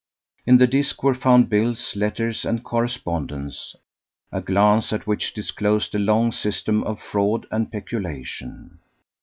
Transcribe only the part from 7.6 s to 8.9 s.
peculation.